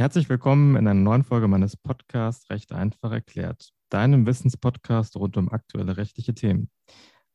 [0.00, 5.50] Herzlich willkommen in einer neuen Folge meines Podcasts Recht einfach erklärt, deinem Wissenspodcast rund um
[5.52, 6.70] aktuelle rechtliche Themen.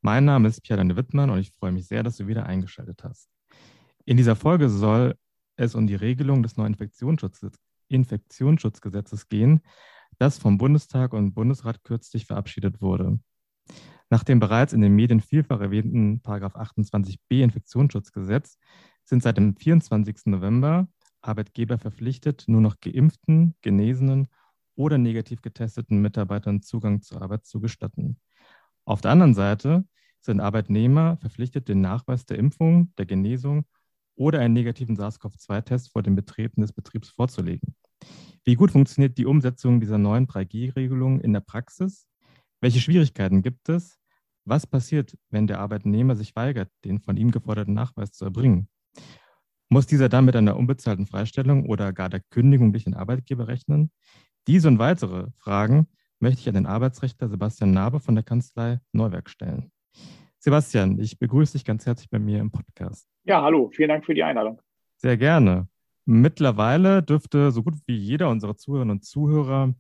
[0.02, 3.30] Mein Name ist Pierre Wittmann und ich freue mich sehr, dass du wieder eingeschaltet hast.
[4.06, 5.14] In dieser Folge soll
[5.58, 7.54] es um die Regelung des neuen Infektionsschutzes,
[7.88, 9.62] Infektionsschutzgesetzes gehen,
[10.18, 13.20] das vom Bundestag und Bundesrat kürzlich verabschiedet wurde.
[14.10, 18.58] Nach dem bereits in den Medien vielfach erwähnten 28b Infektionsschutzgesetz
[19.04, 20.26] sind seit dem 24.
[20.26, 20.88] November
[21.28, 24.28] Arbeitgeber verpflichtet, nur noch geimpften, genesenen
[24.76, 28.18] oder negativ getesteten Mitarbeitern Zugang zur Arbeit zu gestatten.
[28.86, 29.86] Auf der anderen Seite
[30.20, 33.66] sind Arbeitnehmer verpflichtet, den Nachweis der Impfung, der Genesung
[34.16, 37.76] oder einen negativen SARS-CoV-2-Test vor dem Betreten des Betriebs vorzulegen.
[38.44, 42.08] Wie gut funktioniert die Umsetzung dieser neuen 3G-Regelung in der Praxis?
[42.62, 43.98] Welche Schwierigkeiten gibt es?
[44.46, 48.68] Was passiert, wenn der Arbeitnehmer sich weigert, den von ihm geforderten Nachweis zu erbringen?
[49.70, 53.92] Muss dieser dann mit einer unbezahlten Freistellung oder gar der Kündigung durch den Arbeitgeber rechnen?
[54.48, 55.88] Diese und weitere Fragen
[56.20, 59.72] möchte ich an den Arbeitsrechtler Sebastian Nabe von der Kanzlei Neuwerk stellen.
[60.40, 63.08] Sebastian, ich begrüße dich ganz herzlich bei mir im Podcast.
[63.24, 64.62] Ja, hallo, vielen Dank für die Einladung.
[64.98, 65.68] Sehr gerne.
[66.06, 69.74] Mittlerweile dürfte so gut wie jeder unserer Zuhörerinnen und Zuhörer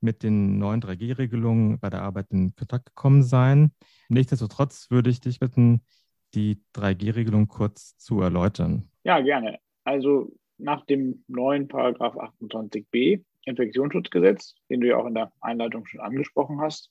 [0.00, 3.70] mit den neuen 3G-Regelungen bei der Arbeit in Kontakt gekommen sein.
[4.08, 5.82] Nichtsdestotrotz würde ich dich bitten,
[6.34, 8.90] die 3G-Regelung kurz zu erläutern.
[9.04, 9.58] Ja, gerne.
[9.84, 16.00] Also nach dem neuen Paragraph 28b Infektionsschutzgesetz, den du ja auch in der Einleitung schon
[16.00, 16.90] angesprochen hast,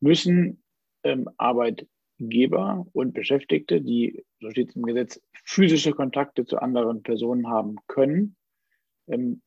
[0.00, 0.62] müssen
[1.02, 7.48] ähm, Arbeitgeber und Beschäftigte, die, so steht es im Gesetz, physische Kontakte zu anderen Personen
[7.48, 8.36] haben können,
[9.08, 9.42] ähm,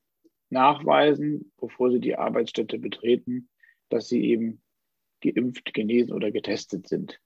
[0.50, 3.50] nachweisen, bevor sie die Arbeitsstätte betreten,
[3.90, 4.62] dass sie eben
[5.22, 7.20] geimpft, genesen oder getestet sind.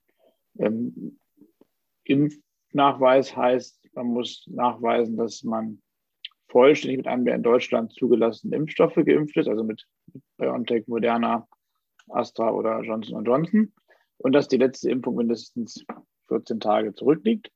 [0.58, 1.20] Ähm,
[2.04, 5.82] Impfnachweis heißt, man muss nachweisen, dass man
[6.48, 9.86] vollständig mit einem der in Deutschland zugelassenen Impfstoffe geimpft ist, also mit
[10.38, 11.48] BioNTech, Moderna,
[12.10, 13.74] Astra oder Johnson Johnson.
[14.18, 15.84] Und dass die letzte Impfung mindestens
[16.28, 17.50] 14 Tage zurückliegt.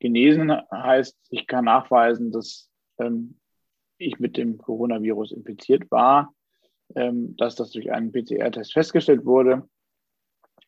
[0.00, 3.38] Genesen heißt, ich kann nachweisen, dass ähm,
[3.98, 6.34] ich mit dem Coronavirus infiziert war,
[6.96, 9.68] ähm, dass das durch einen PCR-Test festgestellt wurde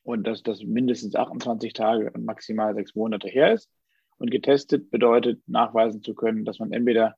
[0.04, 3.69] und dass das mindestens 28 Tage und maximal sechs Monate her ist.
[4.16, 7.16] Und getestet bedeutet, nachweisen zu können, dass man entweder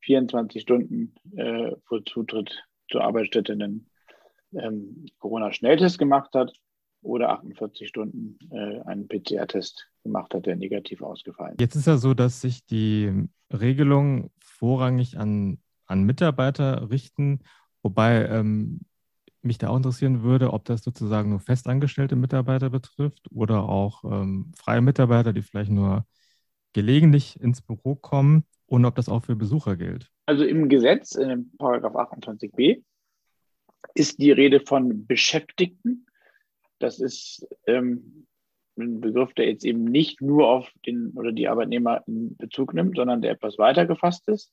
[0.00, 3.88] 24 Stunden äh, vor Zutritt zur Arbeitsstätte einen
[4.52, 6.52] ähm, Corona-Schnelltest gemacht hat
[7.02, 11.60] oder 48 Stunden äh, einen PCR-Test gemacht hat, der negativ ausgefallen ist.
[11.60, 17.40] Jetzt ist ja so, dass sich die Regelungen vorrangig an, an Mitarbeiter richten,
[17.82, 18.80] wobei ähm,
[19.44, 24.52] mich da auch interessieren würde, ob das sozusagen nur festangestellte Mitarbeiter betrifft oder auch ähm,
[24.56, 26.06] freie Mitarbeiter, die vielleicht nur
[26.72, 30.10] gelegentlich ins Büro kommen und ob das auch für Besucher gilt.
[30.26, 32.82] Also im Gesetz, in Paragraph 28b,
[33.94, 36.06] ist die Rede von Beschäftigten.
[36.78, 38.26] Das ist ähm,
[38.76, 42.96] ein Begriff, der jetzt eben nicht nur auf den oder die Arbeitnehmer in Bezug nimmt,
[42.96, 44.52] sondern der etwas weiter gefasst ist.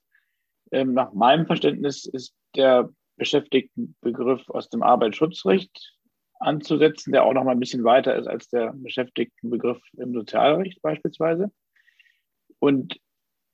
[0.72, 2.90] Ähm, nach meinem Verständnis ist der
[3.22, 5.96] Beschäftigtenbegriff aus dem Arbeitsschutzrecht
[6.40, 11.52] anzusetzen, der auch noch mal ein bisschen weiter ist als der Beschäftigtenbegriff im Sozialrecht beispielsweise.
[12.58, 13.00] Und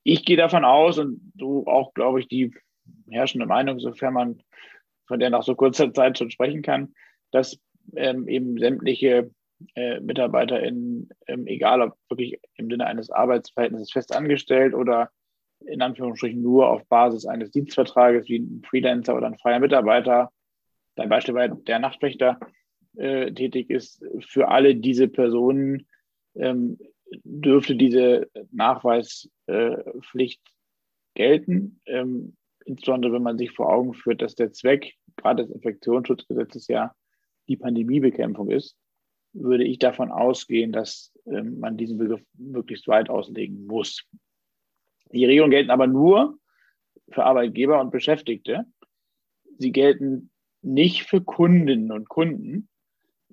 [0.03, 2.53] ich gehe davon aus, und so auch, glaube ich, die
[3.09, 4.41] herrschende Meinung, sofern man
[5.05, 6.93] von der nach so kurzer Zeit schon sprechen kann,
[7.31, 7.59] dass
[7.97, 9.29] ähm, eben sämtliche
[9.75, 15.09] äh, MitarbeiterInnen, ähm, egal ob wirklich im Sinne eines Arbeitsverhältnisses festangestellt oder
[15.67, 20.31] in Anführungsstrichen nur auf Basis eines Dienstvertrages wie ein Freelancer oder ein freier Mitarbeiter,
[20.95, 22.39] dein Beispiel war der Nachtwächter
[22.95, 25.87] äh, tätig ist, für alle diese Personen
[26.35, 26.77] ähm,
[27.23, 30.41] dürfte diese Nachweispflicht
[31.13, 31.79] gelten.
[31.85, 32.35] Ähm,
[32.65, 36.93] insbesondere wenn man sich vor Augen führt, dass der Zweck gerade des Infektionsschutzgesetzes ja
[37.47, 38.75] die Pandemiebekämpfung ist,
[39.33, 44.05] würde ich davon ausgehen, dass ähm, man diesen Begriff möglichst weit auslegen muss.
[45.11, 46.37] Die Regelungen gelten aber nur
[47.09, 48.65] für Arbeitgeber und Beschäftigte.
[49.57, 50.29] Sie gelten
[50.61, 52.69] nicht für Kundinnen und Kunden.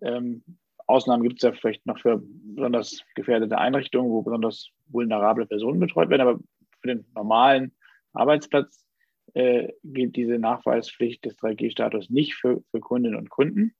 [0.03, 0.44] Ähm,
[0.87, 6.11] Ausnahmen gibt es ja vielleicht noch für besonders gefährdete Einrichtungen, wo besonders vulnerable Personen betreut
[6.11, 6.38] werden, aber
[6.81, 7.75] für den normalen
[8.12, 8.85] Arbeitsplatz
[9.32, 13.75] äh, gilt diese Nachweispflicht des 3G-Status nicht für, für Kundinnen und Kunden.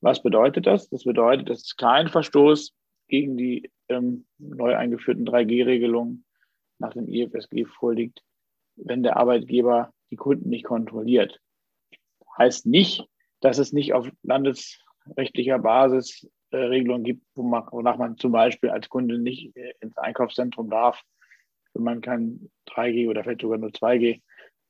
[0.00, 0.88] Was bedeutet das?
[0.90, 2.74] Das bedeutet, dass kein Verstoß
[3.08, 6.24] gegen die ähm, neu eingeführten 3G-Regelungen
[6.82, 8.22] nach dem IFSG vorliegt,
[8.76, 11.40] wenn der Arbeitgeber die Kunden nicht kontrolliert.
[12.36, 13.06] Heißt nicht,
[13.40, 19.18] dass es nicht auf landesrechtlicher Basis äh, Regelungen gibt, wonach man zum Beispiel als Kunde
[19.18, 21.02] nicht äh, ins Einkaufszentrum darf,
[21.72, 24.20] wenn man kein 3G oder vielleicht sogar nur 2G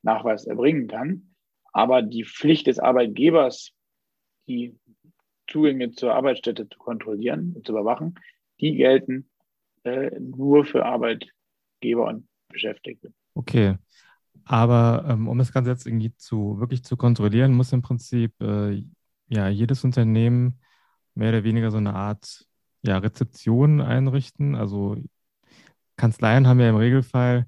[0.02, 1.34] Nachweis erbringen kann.
[1.72, 3.72] Aber die Pflicht des Arbeitgebers,
[4.46, 4.78] die
[5.48, 8.18] Zugänge zur Arbeitsstätte zu kontrollieren und zu überwachen,
[8.60, 9.30] die gelten
[9.84, 10.84] äh, nur für
[11.82, 13.12] Arbeitgeber und Beschäftigte.
[13.34, 13.76] Okay.
[14.44, 18.82] Aber ähm, um das Ganze jetzt irgendwie zu wirklich zu kontrollieren, muss im Prinzip äh,
[19.28, 20.58] ja jedes Unternehmen
[21.14, 22.46] mehr oder weniger so eine Art
[22.82, 24.54] ja, Rezeption einrichten.
[24.54, 24.96] Also
[25.96, 27.46] Kanzleien haben ja im Regelfall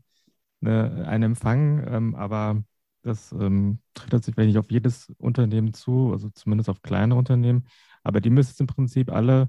[0.61, 2.63] eine, einen Empfang, ähm, aber
[3.03, 7.67] das ähm, trifft sich nicht auf jedes Unternehmen zu, also zumindest auf kleine Unternehmen.
[8.03, 9.49] Aber die müssen im Prinzip alle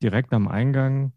[0.00, 1.12] direkt am Eingang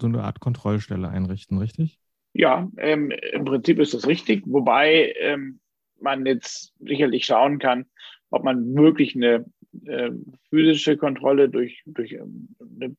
[0.00, 1.98] so eine Art Kontrollstelle einrichten, richtig?
[2.32, 5.60] Ja, ähm, im Prinzip ist das richtig, wobei ähm,
[6.00, 7.86] man jetzt sicherlich schauen kann,
[8.30, 9.46] ob man wirklich eine
[9.84, 10.10] äh,
[10.50, 12.96] physische Kontrolle durch, durch ähm, eine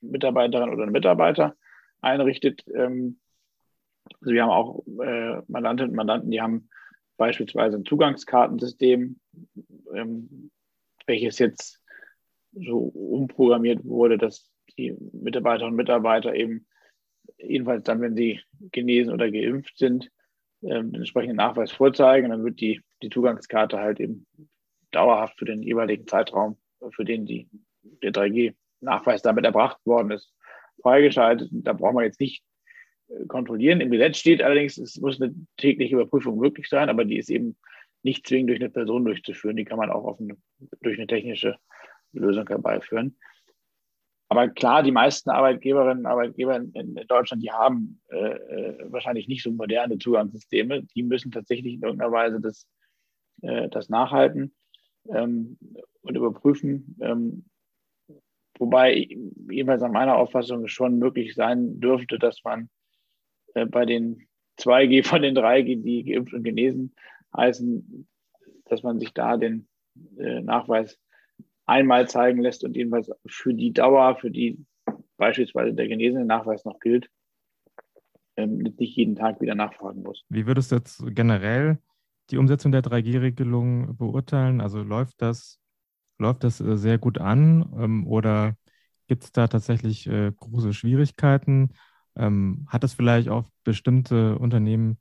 [0.00, 1.56] Mitarbeiterin oder einen Mitarbeiter
[2.00, 2.64] einrichtet.
[2.74, 3.18] Ähm,
[4.20, 6.68] also wir haben auch äh, Mandantinnen und Mandanten, die haben
[7.16, 9.18] beispielsweise ein Zugangskartensystem,
[9.94, 10.50] ähm,
[11.06, 11.82] welches jetzt
[12.52, 16.66] so umprogrammiert wurde, dass die Mitarbeiterinnen und Mitarbeiter eben
[17.38, 18.40] jedenfalls dann, wenn sie
[18.72, 20.10] genesen oder geimpft sind,
[20.62, 22.26] ähm, den entsprechenden Nachweis vorzeigen.
[22.26, 24.26] Und dann wird die, die Zugangskarte halt eben
[24.90, 26.58] dauerhaft für den jeweiligen Zeitraum,
[26.90, 27.48] für den die,
[28.02, 30.32] der 3G-Nachweis damit erbracht worden ist,
[30.82, 31.48] freigeschaltet.
[31.52, 32.44] Da braucht man jetzt nicht
[33.08, 33.80] äh, kontrollieren.
[33.80, 37.56] Im Gesetz steht allerdings, es muss eine tägliche Überprüfung möglich sein, aber die ist eben
[38.02, 39.56] nicht zwingend durch eine Person durchzuführen.
[39.56, 40.36] Die kann man auch eine,
[40.80, 41.56] durch eine technische
[42.12, 43.18] Lösung herbeiführen.
[44.28, 49.42] Aber klar, die meisten Arbeitgeberinnen und Arbeitgeber in Deutschland, die haben äh, äh, wahrscheinlich nicht
[49.42, 50.82] so moderne Zugangssysteme.
[50.82, 52.66] Die müssen tatsächlich in irgendeiner Weise das,
[53.42, 54.52] äh, das nachhalten
[55.08, 55.58] ähm,
[56.02, 56.96] und überprüfen.
[57.00, 57.44] Ähm,
[58.58, 59.08] wobei
[59.48, 62.68] jedenfalls nach meiner Auffassung schon möglich sein dürfte, dass man
[63.54, 64.26] äh, bei den
[64.58, 66.96] 2G von den 3G, die geimpft und genesen
[67.36, 68.08] heißen,
[68.64, 69.68] dass man sich da den
[70.18, 70.98] äh, Nachweis
[71.66, 74.64] einmal zeigen lässt und jedenfalls für die Dauer, für die
[75.16, 77.10] beispielsweise der genesene Nachweis noch gilt,
[78.36, 80.24] ähm, nicht jeden Tag wieder nachfragen muss.
[80.28, 81.78] Wie würdest du jetzt generell
[82.30, 84.60] die Umsetzung der 3G-Regelung beurteilen?
[84.60, 85.58] Also läuft das,
[86.18, 88.56] läuft das äh, sehr gut an ähm, oder
[89.08, 91.70] gibt es da tatsächlich äh, große Schwierigkeiten?
[92.16, 94.98] Ähm, hat das vielleicht auf bestimmte Unternehmen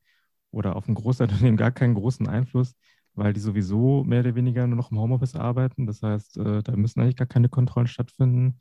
[0.52, 2.76] oder auf ein großes Unternehmen gar keinen großen Einfluss?
[3.16, 5.88] Weil die sowieso mehr oder weniger nur noch im Homeoffice arbeiten.
[5.88, 8.58] Das heißt, äh, da müssen eigentlich gar keine Kontrollen stattfinden.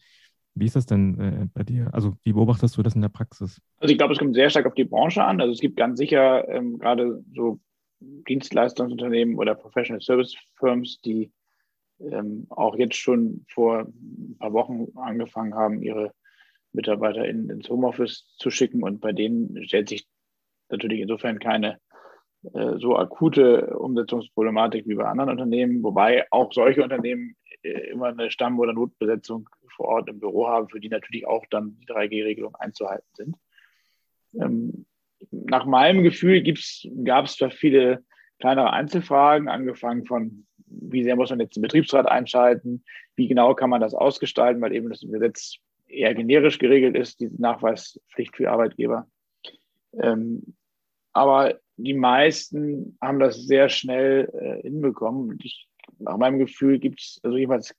[0.55, 1.93] Wie ist das denn äh, bei dir?
[1.93, 3.61] Also wie beobachtest du das in der Praxis?
[3.79, 5.41] Also ich glaube, es kommt sehr stark auf die Branche an.
[5.41, 7.61] Also es gibt ganz sicher ähm, gerade so
[8.01, 11.33] Dienstleistungsunternehmen oder Professional Service Firms, die
[12.01, 16.13] ähm, auch jetzt schon vor ein paar Wochen angefangen haben, ihre
[16.73, 18.83] Mitarbeiter in, ins Homeoffice zu schicken.
[18.83, 20.07] Und bei denen stellt sich
[20.69, 21.79] natürlich insofern keine
[22.53, 28.59] so akute Umsetzungsproblematik wie bei anderen Unternehmen, wobei auch solche Unternehmen äh, immer eine Stamm-
[28.59, 33.09] oder Notbesetzung vor Ort im Büro haben, für die natürlich auch dann die 3G-Regelung einzuhalten
[33.15, 33.37] sind.
[34.35, 34.87] Ähm,
[35.31, 36.43] nach meinem Gefühl
[37.05, 38.05] gab es zwar viele
[38.39, 42.85] kleinere Einzelfragen, angefangen von, wie sehr muss man jetzt den Betriebsrat einschalten,
[43.17, 45.57] wie genau kann man das ausgestalten, weil eben das Gesetz
[45.87, 49.07] eher generisch geregelt ist, die Nachweispflicht für Arbeitgeber.
[49.95, 50.55] Ähm,
[51.13, 55.31] aber die meisten haben das sehr schnell äh, hinbekommen.
[55.31, 57.75] Und ich, nach meinem Gefühl gibt es also jeweils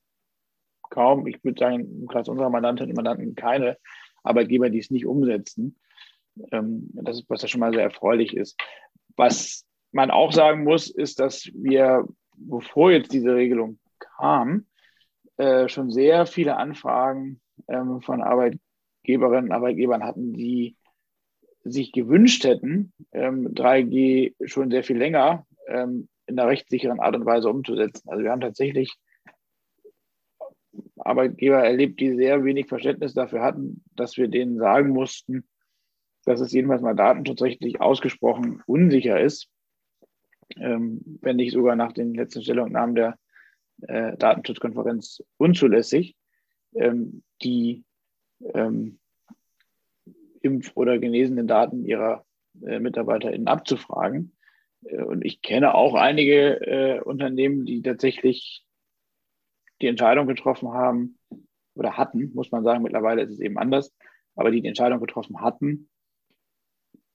[0.90, 3.78] kaum, ich würde sagen, im Kreis unserer Mandantinnen und Mandanten keine
[4.24, 5.78] Arbeitgeber, die es nicht umsetzen.
[6.52, 8.60] Ähm, das ist, was ja schon mal sehr erfreulich ist.
[9.16, 12.06] Was man auch sagen muss, ist, dass wir,
[12.36, 14.66] bevor jetzt diese Regelung kam,
[15.38, 20.76] äh, schon sehr viele Anfragen ähm, von Arbeitgeberinnen und Arbeitgebern hatten, die
[21.66, 27.26] sich gewünscht hätten, ähm, 3G schon sehr viel länger ähm, in einer rechtssicheren Art und
[27.26, 28.08] Weise umzusetzen.
[28.08, 28.94] Also wir haben tatsächlich
[30.98, 35.48] Arbeitgeber erlebt, die sehr wenig Verständnis dafür hatten, dass wir denen sagen mussten,
[36.26, 39.50] dass es jedenfalls mal datenschutzrechtlich ausgesprochen unsicher ist,
[40.58, 43.18] ähm, wenn nicht sogar nach den letzten Stellungnahmen der
[43.88, 46.16] äh, Datenschutzkonferenz unzulässig,
[46.76, 47.84] ähm, die
[48.54, 49.00] ähm,
[50.46, 52.26] impf- oder genesenen Daten ihrer
[52.66, 54.36] äh, MitarbeiterInnen abzufragen.
[54.84, 58.64] Äh, und ich kenne auch einige äh, Unternehmen, die tatsächlich
[59.82, 61.18] die Entscheidung getroffen haben
[61.76, 63.94] oder hatten, muss man sagen, mittlerweile ist es eben anders,
[64.36, 65.90] aber die die Entscheidung getroffen hatten,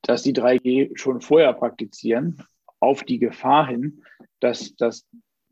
[0.02, 2.42] dass die 3G schon vorher praktizieren,
[2.80, 4.02] auf die Gefahr hin,
[4.40, 5.06] dass das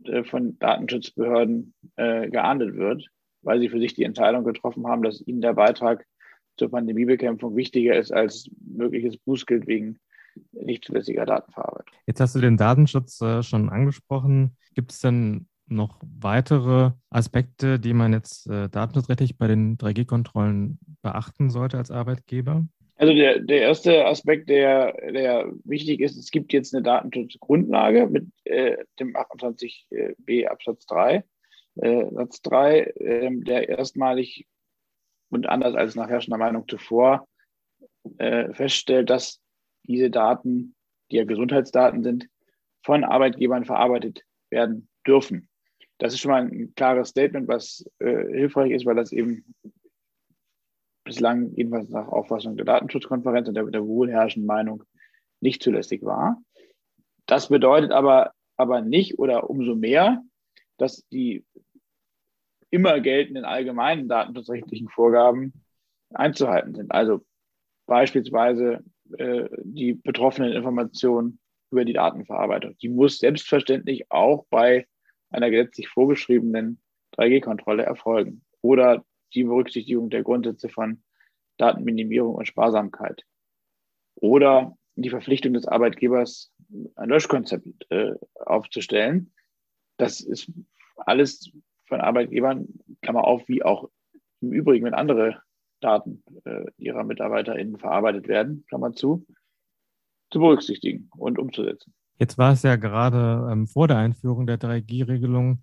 [0.05, 3.07] äh, von Datenschutzbehörden äh, geahndet wird,
[3.43, 6.07] weil sie für sich die Entscheidung getroffen haben, dass ihnen der Beitrag
[6.59, 9.99] zur Pandemiebekämpfung wichtiger ist als mögliches Bußgeld wegen
[10.53, 11.97] nicht zulässiger Datenverarbeitung.
[12.07, 14.57] Jetzt hast du den Datenschutz äh, schon angesprochen.
[14.75, 21.51] Gibt es denn noch weitere Aspekte, die man jetzt äh, datenschutzrechtlich bei den 3G-Kontrollen beachten
[21.51, 22.67] sollte als Arbeitgeber?
[22.97, 28.27] Also der, der erste Aspekt, der, der wichtig ist, es gibt jetzt eine Datenschutzgrundlage mit
[28.45, 31.23] äh, dem 28b Absatz 3,
[31.77, 34.47] äh, Satz 3, äh, der erstmalig
[35.31, 37.27] und anders als nach herrschender Meinung zuvor
[38.19, 39.41] äh, feststellt, dass
[39.85, 40.75] diese Daten,
[41.11, 42.29] die ja Gesundheitsdaten sind,
[42.83, 45.49] von Arbeitgebern verarbeitet werden dürfen.
[45.99, 49.55] Das ist schon mal ein klares Statement, was äh, hilfreich ist, weil das eben
[51.05, 54.85] bislang jedenfalls nach Auffassung der Datenschutzkonferenz und der, der wohlherrschenden Meinung
[55.41, 56.41] nicht zulässig war.
[57.27, 60.23] Das bedeutet aber, aber nicht oder umso mehr,
[60.77, 61.45] dass die
[62.71, 65.53] immer geltenden allgemeinen datenschutzrechtlichen Vorgaben
[66.13, 66.93] einzuhalten sind.
[66.93, 67.25] Also
[67.87, 68.85] beispielsweise
[69.17, 72.77] äh, die betroffenen Informationen über die Datenverarbeitung.
[72.79, 74.87] Die muss selbstverständlich auch bei
[75.31, 76.81] einer gesetzlich vorgeschriebenen
[77.17, 78.45] 3G-Kontrolle erfolgen.
[78.63, 81.03] Oder die Berücksichtigung der Grundsätze von
[81.59, 83.25] Datenminimierung und Sparsamkeit.
[84.15, 86.53] Oder die Verpflichtung des Arbeitgebers,
[86.97, 89.33] ein Löschkonzept äh, aufzustellen.
[89.97, 90.51] Das ist
[90.97, 91.51] alles
[91.89, 92.69] von Arbeitgebern,
[93.03, 93.89] Klammer auf, wie auch
[94.41, 95.43] im Übrigen, wenn andere
[95.81, 99.27] Daten äh, ihrer MitarbeiterInnen verarbeitet werden, Klammer zu,
[100.31, 101.95] zu berücksichtigen und umzusetzen.
[102.19, 105.63] Jetzt war es ja gerade ähm, vor der Einführung der 3G-Regelung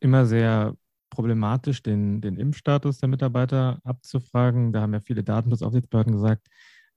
[0.00, 0.76] immer sehr
[1.10, 4.72] problematisch, den, den Impfstatus der Mitarbeiter abzufragen.
[4.72, 6.46] Da haben ja viele Datenschutzaufsichtsbehörden gesagt,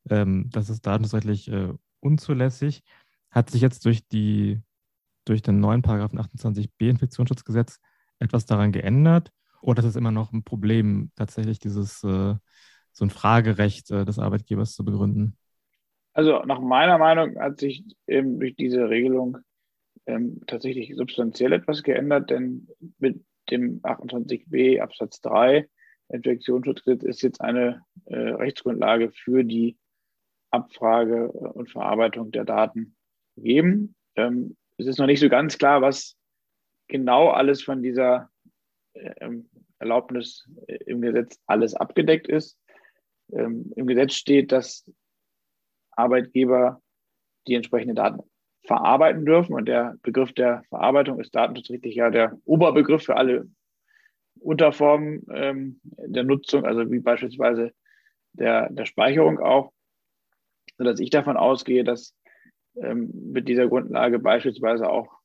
[0.09, 2.83] ähm, das ist datenschutzrechtlich äh, unzulässig.
[3.31, 4.59] Hat sich jetzt durch, die,
[5.25, 7.79] durch den neuen Paragraphen 28b Infektionsschutzgesetz
[8.21, 9.31] etwas daran geändert?
[9.61, 12.35] Oder ist es immer noch ein Problem, tatsächlich dieses äh,
[12.93, 15.37] so ein Fragerecht äh, des Arbeitgebers zu begründen?
[16.13, 19.37] Also nach meiner Meinung hat sich eben durch diese Regelung
[20.05, 25.67] ähm, tatsächlich substanziell etwas geändert, denn mit dem 28b Absatz 3
[26.09, 29.77] Infektionsschutzgesetz ist jetzt eine äh, Rechtsgrundlage für die
[30.49, 32.95] Abfrage und Verarbeitung der Daten
[33.35, 33.95] gegeben.
[34.15, 36.17] Ähm, es ist noch nicht so ganz klar, was
[36.91, 38.29] genau alles von dieser
[38.93, 39.29] äh,
[39.79, 42.59] Erlaubnis äh, im Gesetz alles abgedeckt ist.
[43.31, 44.85] Ähm, Im Gesetz steht, dass
[45.91, 46.81] Arbeitgeber
[47.47, 48.21] die entsprechenden Daten
[48.65, 49.53] verarbeiten dürfen.
[49.53, 53.47] Und der Begriff der Verarbeitung ist datenschutzrechtlich ja der Oberbegriff für alle
[54.39, 57.71] Unterformen ähm, der Nutzung, also wie beispielsweise
[58.33, 59.71] der, der Speicherung auch,
[60.77, 62.15] sodass ich davon ausgehe, dass
[62.75, 65.20] ähm, mit dieser Grundlage beispielsweise auch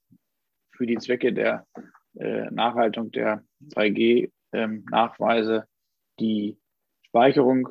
[0.76, 1.66] für die Zwecke der
[2.18, 3.42] äh, Nachhaltung der
[3.75, 5.62] 3G-Nachweise ähm,
[6.21, 6.59] die
[7.02, 7.68] Speicherung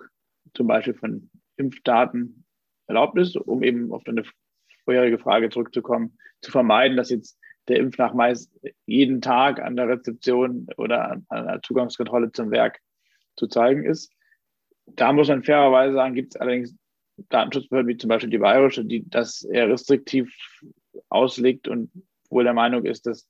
[0.53, 2.45] zum Beispiel von Impfdaten
[2.87, 4.23] erlaubt ist, um eben auf deine
[4.83, 8.51] vorherige Frage zurückzukommen, zu vermeiden, dass jetzt der Impfnachweis
[8.85, 12.79] jeden Tag an der Rezeption oder an, der Zugangskontrolle zum Werk
[13.35, 14.11] zu zeigen ist.
[14.85, 16.75] Da muss man fairerweise sagen, gibt es allerdings
[17.29, 20.31] Datenschutzbehörden wie zum Beispiel die bayerische, die das eher restriktiv
[21.09, 21.91] auslegt und
[22.29, 23.29] wohl der Meinung ist, dass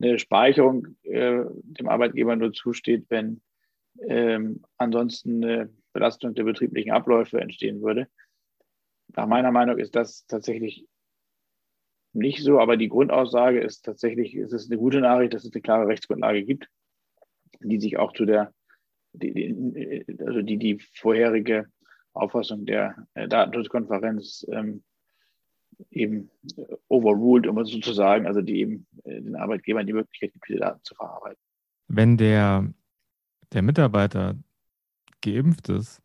[0.00, 3.40] eine Speicherung äh, dem Arbeitgeber nur zusteht, wenn
[4.06, 8.08] ähm, ansonsten eine Belastung der betrieblichen Abläufe entstehen würde.
[9.16, 10.86] Nach meiner Meinung ist das tatsächlich
[12.12, 15.62] nicht so, aber die Grundaussage ist tatsächlich, es ist eine gute Nachricht, dass es eine
[15.62, 16.68] klare Rechtsgrundlage gibt,
[17.60, 18.52] die sich auch zu der,
[19.12, 21.66] die, die, also die, die vorherige
[22.12, 24.82] Auffassung der äh, Datenschutzkonferenz ähm,
[25.90, 26.30] eben
[26.88, 30.48] overruled, um es so zu sagen, also die eben äh, den Arbeitgebern die Möglichkeit gibt,
[30.48, 31.40] diese Daten zu verarbeiten.
[31.88, 32.72] Wenn der,
[33.52, 34.36] der Mitarbeiter
[35.22, 36.02] geimpft ist,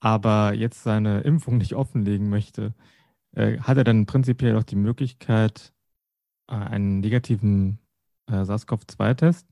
[0.00, 2.74] aber jetzt seine Impfung nicht offenlegen möchte,
[3.32, 5.72] äh, hat er dann prinzipiell auch die Möglichkeit,
[6.48, 7.78] äh, einen negativen
[8.26, 9.46] äh, SARS-CoV-2-Test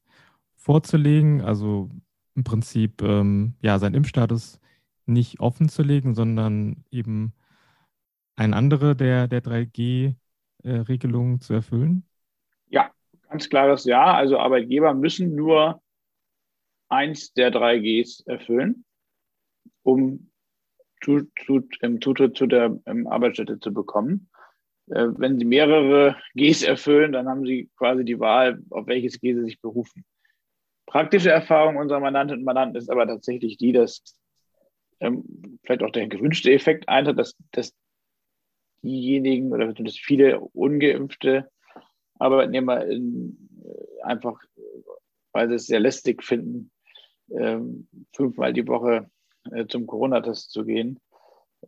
[0.57, 1.91] vorzulegen, also
[2.35, 4.61] im Prinzip ähm, ja, seinen Impfstatus
[5.07, 7.33] nicht offen zu legen, sondern eben
[8.37, 12.05] eine andere der, der 3G-Regelungen zu erfüllen?
[12.69, 12.91] Ja,
[13.29, 14.15] ganz klares Ja.
[14.15, 15.81] Also Arbeitgeber müssen nur
[16.89, 18.85] eins der 3Gs erfüllen,
[19.83, 20.31] um
[21.01, 24.31] Zutritt zu der ähm, Arbeitsstätte zu bekommen.
[24.91, 29.35] Äh, wenn Sie mehrere Gs erfüllen, dann haben Sie quasi die Wahl, auf welches G
[29.35, 30.05] Sie sich berufen.
[30.87, 34.03] Praktische Erfahrung unserer Mandantinnen und Mandanten ist aber tatsächlich die, dass
[35.01, 37.73] ähm, vielleicht auch der gewünschte Effekt eintritt, dass, dass
[38.85, 41.51] diejenigen oder dass viele ungeimpfte
[42.19, 44.41] Arbeitnehmer in, äh, einfach,
[45.33, 46.71] weil sie es sehr lästig finden,
[47.31, 49.11] ähm, fünfmal die Woche
[49.51, 51.01] äh, zum Corona-Test zu gehen,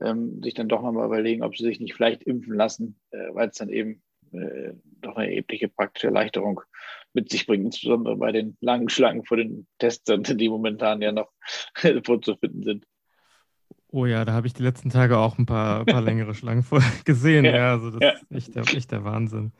[0.00, 3.49] ähm, sich dann doch nochmal überlegen, ob sie sich nicht vielleicht impfen lassen, äh, weil
[3.49, 4.02] es dann eben
[5.00, 6.61] doch eine erhebliche praktische Erleichterung
[7.14, 11.30] mit sich bringt, insbesondere bei den langen Schlangen vor den Testzentren, die momentan ja noch
[12.04, 12.87] vorzufinden sind.
[13.88, 16.82] Oh ja, da habe ich die letzten Tage auch ein paar, paar längere Schlangen vor
[17.04, 17.44] gesehen.
[17.44, 18.10] Ja, ja also das ja.
[18.12, 19.52] ist echt der, echt der Wahnsinn.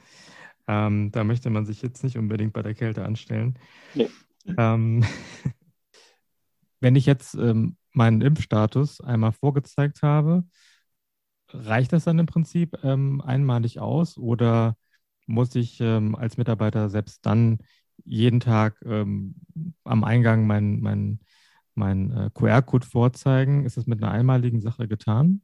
[0.69, 3.59] Ähm, da möchte man sich jetzt nicht unbedingt bei der Kälte anstellen.
[3.95, 4.09] Nee.
[4.59, 5.05] Ähm,
[6.81, 10.45] wenn ich jetzt ähm, meinen Impfstatus einmal vorgezeigt habe,
[11.51, 14.77] reicht das dann im Prinzip ähm, einmalig aus oder
[15.27, 17.59] muss ich ähm, als Mitarbeiter selbst dann
[18.05, 19.37] jeden Tag ähm,
[19.85, 21.21] am Eingang meinen mein, mein,
[21.83, 23.65] äh, QR-Code vorzeigen?
[23.65, 25.43] Ist das mit einer einmaligen Sache getan?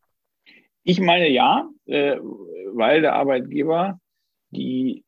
[0.85, 2.17] Ich meine ja, äh,
[2.73, 4.01] weil der Arbeitgeber
[4.51, 5.05] die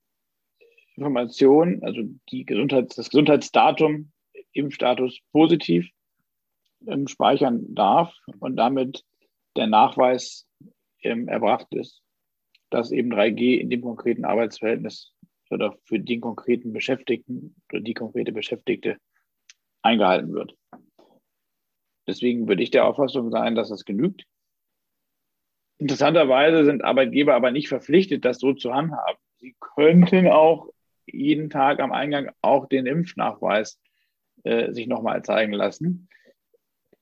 [0.97, 4.13] Information, also die Gesundheits-, das Gesundheitsdatum
[4.53, 5.89] im Status positiv
[6.87, 9.05] ähm, speichern darf und damit
[9.57, 10.47] der Nachweis
[11.03, 12.03] ähm, erbracht ist,
[12.71, 15.13] dass eben 3G in dem konkreten Arbeitsverhältnis
[15.51, 18.97] oder für den konkreten Beschäftigten oder die konkrete Beschäftigte
[19.83, 20.57] eingehalten wird.
[22.07, 24.25] Deswegen würde ich der Auffassung sein, dass das genügt.
[25.79, 29.19] Interessanterweise sind Arbeitgeber aber nicht verpflichtet, das so zu handhaben.
[29.39, 30.69] Sie könnten auch
[31.07, 33.81] jeden Tag am Eingang auch den Impfnachweis
[34.45, 36.09] äh, sich nochmal zeigen lassen.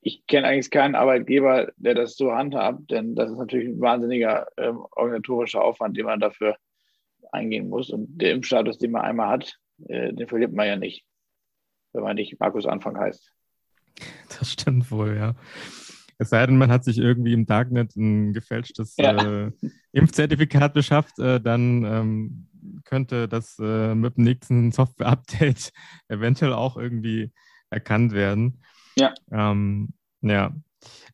[0.01, 4.47] Ich kenne eigentlich keinen Arbeitgeber, der das so handhabt, denn das ist natürlich ein wahnsinniger
[4.57, 6.57] ähm, organisatorischer Aufwand, den man dafür
[7.31, 7.89] eingehen muss.
[7.89, 9.57] Und der Impfstatus, den man einmal hat,
[9.87, 11.05] äh, den verliert man ja nicht,
[11.93, 13.31] wenn man nicht Markus Anfang heißt.
[14.39, 15.35] Das stimmt wohl, ja.
[16.17, 19.15] Es sei denn, man hat sich irgendwie im Darknet ein gefälschtes ja.
[19.15, 19.51] äh,
[19.91, 22.47] Impfzertifikat beschafft, äh, dann ähm,
[22.85, 25.71] könnte das äh, mit dem nächsten Software-Update
[26.07, 27.31] eventuell auch irgendwie
[27.69, 28.61] erkannt werden.
[28.95, 29.13] Ja.
[29.31, 30.55] Ähm, ja.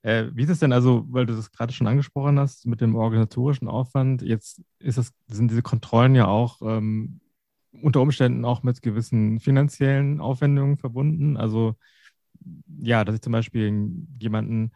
[0.02, 2.96] Äh, wie ist es denn also, weil du das gerade schon angesprochen hast, mit dem
[2.96, 4.22] organisatorischen Aufwand?
[4.22, 7.20] Jetzt ist das, sind diese Kontrollen ja auch ähm,
[7.72, 11.38] unter Umständen auch mit gewissen finanziellen Aufwendungen verbunden.
[11.38, 11.76] Also
[12.82, 14.72] ja, dass ich zum Beispiel jemanden,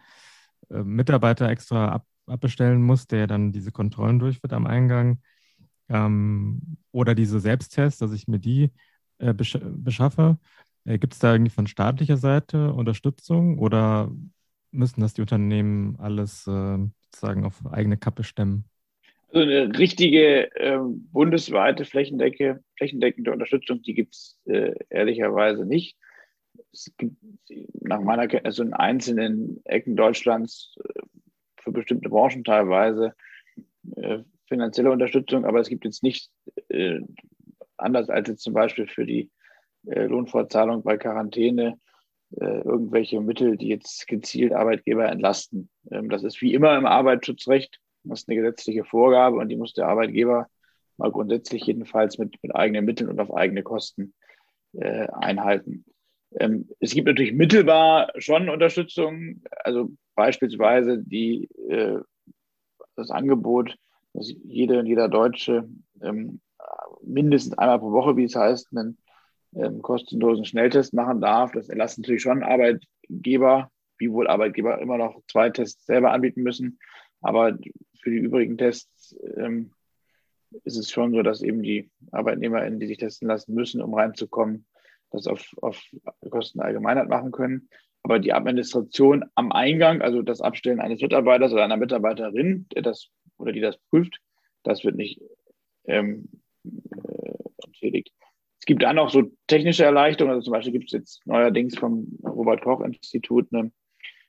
[0.69, 5.21] äh, Mitarbeiter extra ab, abbestellen muss, der dann diese Kontrollen durchführt am Eingang.
[5.89, 8.71] Ähm, oder diese Selbsttests, dass ich mir die
[9.19, 10.37] äh, besch beschaffe.
[10.85, 14.11] Äh, Gibt es da irgendwie von staatlicher Seite Unterstützung oder
[14.71, 18.65] müssen das die Unternehmen alles äh, sozusagen auf eigene Kappe stemmen?
[19.31, 20.79] Also eine richtige äh,
[21.11, 25.97] bundesweite Flächendecke, flächendeckende Unterstützung, die gibt es äh, ehrlicherweise nicht.
[26.71, 27.15] Es gibt
[27.81, 31.01] nach meiner Kenntnis in einzelnen Ecken Deutschlands äh,
[31.57, 33.13] für bestimmte Branchen teilweise
[33.95, 36.31] äh, finanzielle Unterstützung, aber es gibt jetzt nicht,
[36.69, 36.99] äh,
[37.77, 39.29] anders als jetzt zum Beispiel für die
[39.85, 41.77] Lohnfortzahlung bei Quarantäne,
[42.31, 45.69] irgendwelche Mittel, die jetzt gezielt Arbeitgeber entlasten.
[45.91, 47.79] Ähm, das ist wie immer im Arbeitsschutzrecht.
[48.03, 50.47] Das ist eine gesetzliche Vorgabe und die muss der Arbeitgeber
[50.95, 54.13] mal grundsätzlich jedenfalls mit, mit eigenen Mitteln und auf eigene Kosten
[54.73, 55.85] einhalten.
[56.39, 61.99] Ähm, es gibt natürlich mittelbar schon Unterstützung, also beispielsweise die, äh,
[62.95, 63.75] das Angebot,
[64.13, 65.67] dass jede und jeder Deutsche
[66.01, 66.41] ähm,
[67.01, 68.97] mindestens einmal pro Woche, wie es heißt, einen
[69.55, 71.51] ähm, kostenlosen Schnelltest machen darf.
[71.51, 76.79] Das erlassen natürlich schon Arbeitgeber, wie wohl Arbeitgeber immer noch zwei Tests selber anbieten müssen.
[77.21, 77.57] Aber
[78.01, 79.71] für die übrigen Tests ähm,
[80.63, 84.65] ist es schon so, dass eben die ArbeitnehmerInnen, die sich testen lassen müssen, um reinzukommen,
[85.13, 85.81] das auf, auf
[86.29, 87.69] Kosten der Allgemeinheit machen können.
[88.03, 93.07] Aber die Administration am Eingang, also das Abstellen eines Mitarbeiters oder einer Mitarbeiterin, der das
[93.37, 94.19] oder die das prüft,
[94.63, 95.21] das wird nicht
[95.85, 96.27] ähm,
[96.65, 97.33] äh.
[98.59, 100.35] Es gibt dann noch so technische Erleichterungen.
[100.35, 103.73] Also zum Beispiel gibt es jetzt neuerdings vom Robert Koch Institut eine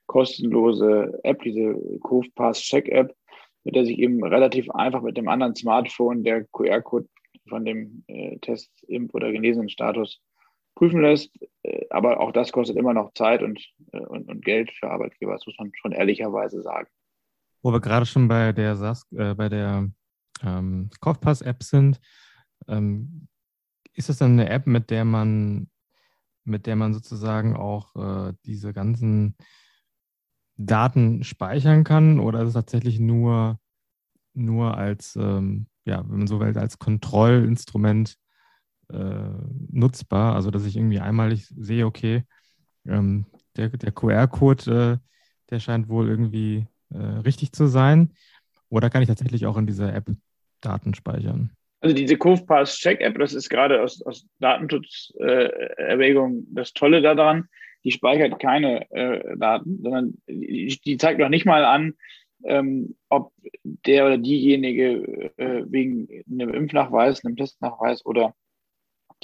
[0.07, 3.15] kostenlose App, diese CovePass Check App,
[3.63, 7.09] mit der sich eben relativ einfach mit dem anderen Smartphone der QR-Code
[7.49, 10.21] von dem äh, Test, Imp- oder Genesenenstatus
[10.75, 11.31] prüfen lässt.
[11.63, 13.61] Äh, aber auch das kostet immer noch Zeit und,
[13.93, 16.89] äh, und, und Geld für Arbeitgeber, das muss man schon ehrlicherweise sagen.
[17.63, 19.89] Wo wir gerade schon bei der SAS, äh, bei der
[20.43, 22.01] ähm, Kopfpass-App sind,
[22.69, 23.29] ähm,
[23.95, 25.71] ist das dann eine App, mit der man,
[26.45, 29.37] mit der man sozusagen auch äh, diese ganzen
[30.57, 33.59] Daten speichern kann oder ist es tatsächlich nur,
[34.35, 38.17] nur als, ähm, ja, wenn man so will, als Kontrollinstrument
[38.95, 39.31] äh,
[39.71, 40.35] nutzbar.
[40.35, 42.25] Also dass ich irgendwie einmalig sehe, okay,
[42.87, 43.27] ähm,
[43.57, 48.13] der, der QR-Code, äh, der scheint wohl irgendwie äh, richtig zu sein.
[48.69, 50.11] Oder kann ich tatsächlich auch in dieser App
[50.61, 51.51] Daten speichern?
[51.81, 57.49] Also diese CovePass Check App, das ist gerade aus, aus Datenschutzerwägung das Tolle daran.
[57.85, 61.93] Die speichert keine äh, Daten, sondern die, die, zeigt noch nicht mal an,
[62.45, 68.35] ähm, ob der oder diejenige äh, wegen einem Impfnachweis, einem Testnachweis oder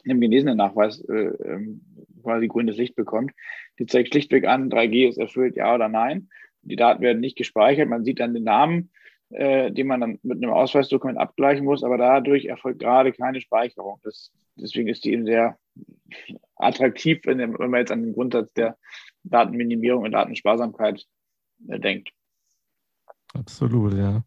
[0.04, 1.12] einem genesenen Nachweis äh,
[1.44, 1.82] ähm,
[2.22, 3.32] quasi grünes Licht bekommt.
[3.78, 6.28] Die zeigt schlichtweg an, 3G ist erfüllt, ja oder nein.
[6.62, 7.88] Die Daten werden nicht gespeichert.
[7.88, 8.90] Man sieht dann den Namen,
[9.30, 13.98] äh, den man dann mit einem Ausweisdokument abgleichen muss, aber dadurch erfolgt gerade keine Speicherung.
[14.02, 15.58] Das, deswegen ist die eben sehr
[16.56, 18.76] attraktiv, wenn, wenn man jetzt an den Grundsatz der
[19.22, 21.06] Datenminimierung und Datensparsamkeit
[21.68, 22.10] äh, denkt.
[23.32, 24.24] Absolut, ja.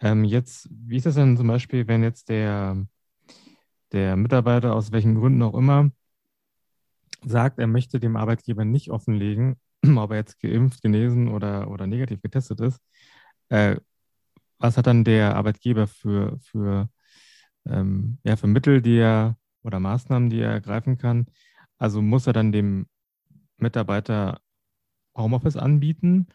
[0.00, 2.86] Ähm, jetzt, wie ist das denn zum Beispiel, wenn jetzt der,
[3.92, 5.90] der Mitarbeiter aus welchen Gründen auch immer
[7.22, 9.56] sagt, er möchte dem Arbeitgeber nicht offenlegen,
[9.96, 12.80] ob er jetzt geimpft, genesen oder, oder negativ getestet ist,
[13.50, 13.76] äh,
[14.58, 16.88] was hat dann der Arbeitgeber für, für,
[17.66, 21.26] ähm, ja, für Mittel, die er oder Maßnahmen, die er ergreifen kann?
[21.78, 22.86] Also muss er dann dem
[23.58, 24.40] Mitarbeiter
[25.16, 26.28] Homeoffice anbieten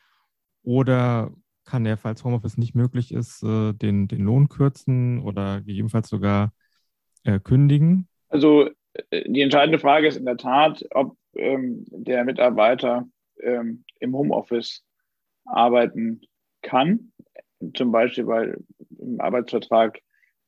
[0.63, 1.31] oder
[1.65, 6.53] kann er, falls Homeoffice nicht möglich ist, äh, den, den Lohn kürzen oder gegebenenfalls sogar
[7.25, 8.07] äh, kündigen?
[8.29, 8.69] Also
[9.09, 13.07] äh, die entscheidende Frage ist in der Tat, ob ähm, der Mitarbeiter
[13.41, 14.83] ähm, im Homeoffice
[15.45, 16.21] arbeiten
[16.61, 17.11] kann,
[17.75, 18.63] zum Beispiel weil
[18.97, 19.99] im Arbeitsvertrag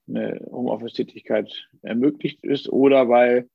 [0.08, 3.50] eine Homeoffice-Tätigkeit ermöglicht ist oder weil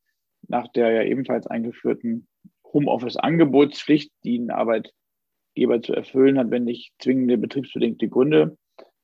[0.48, 2.26] nach der ja ebenfalls eingeführten
[2.72, 8.56] Homeoffice-Angebotspflicht, die ein Arbeitgeber zu erfüllen hat, wenn nicht zwingende betriebsbedingte Gründe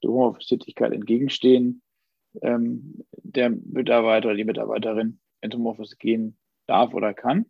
[0.03, 1.83] der Homeoffice-Tätigkeit entgegenstehen,
[2.43, 6.37] ähm, der Mitarbeiter oder die Mitarbeiterin ins Homeoffice gehen
[6.67, 7.47] darf oder kann.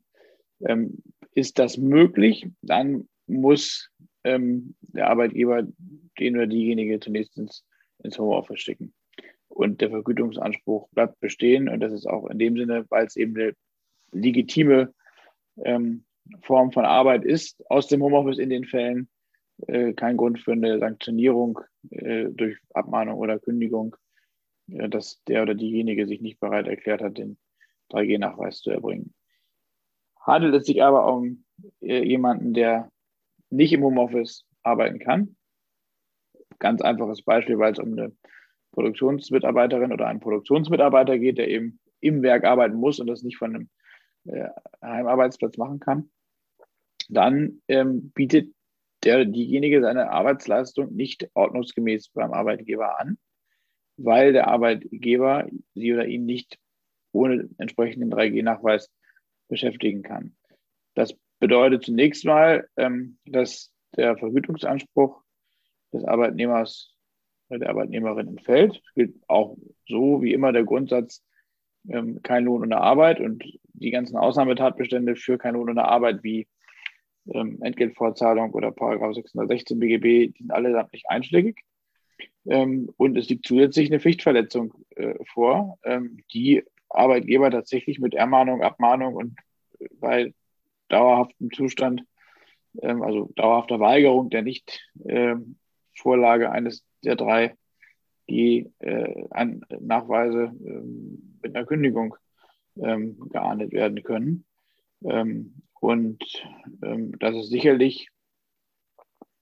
[0.60, 1.02] Ähm,
[1.34, 3.90] ist das möglich, dann muss
[4.24, 5.66] ähm, der Arbeitgeber
[6.18, 7.64] den oder diejenige zunächst ins,
[8.02, 8.92] ins Homeoffice schicken.
[9.48, 11.68] Und der Vergütungsanspruch bleibt bestehen.
[11.68, 13.54] Und das ist auch in dem Sinne, weil es eben eine
[14.12, 14.92] legitime
[15.64, 16.04] ähm,
[16.42, 19.08] Form von Arbeit ist, aus dem Homeoffice in den Fällen
[19.66, 21.60] äh, kein Grund für eine Sanktionierung
[21.90, 23.96] äh, durch Abmahnung oder Kündigung,
[24.68, 27.38] dass der oder diejenige sich nicht bereit erklärt hat, den
[27.90, 29.14] 3G-Nachweis zu erbringen.
[30.20, 31.44] Handelt es sich aber um
[31.80, 32.90] äh, jemanden, der
[33.50, 35.36] nicht im Homeoffice arbeiten kann?
[36.58, 38.12] Ganz einfaches Beispiel, weil es um eine
[38.72, 43.54] Produktionsmitarbeiterin oder einen Produktionsmitarbeiter geht, der eben im Werk arbeiten muss und das nicht von
[43.54, 43.70] einem
[44.26, 44.48] äh,
[44.82, 46.10] Heimarbeitsplatz machen kann.
[47.08, 48.54] Dann ähm, bietet
[49.04, 53.18] der diejenige seine Arbeitsleistung nicht ordnungsgemäß beim Arbeitgeber an,
[53.98, 56.58] weil der Arbeitgeber sie oder ihn nicht
[57.12, 58.90] ohne entsprechenden 3G-Nachweis
[59.48, 60.36] beschäftigen kann.
[60.94, 65.22] Das bedeutet zunächst mal, ähm, dass der Vergütungsanspruch
[65.92, 66.94] des Arbeitnehmers
[67.48, 68.76] oder der Arbeitnehmerin entfällt.
[68.76, 69.56] Das gilt auch
[69.86, 71.24] so wie immer der Grundsatz,
[71.88, 76.46] ähm, kein Lohn ohne Arbeit und die ganzen Ausnahmetatbestände für kein Lohn ohne Arbeit wie
[77.32, 81.64] ähm, Entgeltvorzahlung oder Paragraph 616 BGB, die sind allesamt nicht einschlägig.
[82.46, 88.62] Ähm, und es liegt zusätzlich eine Pflichtverletzung äh, vor, ähm, die Arbeitgeber tatsächlich mit Ermahnung,
[88.62, 89.36] Abmahnung und
[90.00, 90.32] bei
[90.88, 92.04] dauerhaftem Zustand,
[92.80, 97.54] ähm, also dauerhafter Weigerung der Nicht-Vorlage ähm, eines der drei
[98.28, 99.24] die äh,
[100.66, 102.16] ähm, mit einer Kündigung
[102.76, 104.44] ähm, geahndet werden können.
[105.04, 106.22] Ähm, und
[106.80, 108.08] das ist sicherlich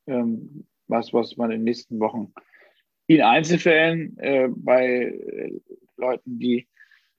[0.06, 2.32] was, was man in den nächsten Wochen
[3.06, 5.60] in Einzelfällen äh, bei äh,
[5.96, 6.66] Leuten, die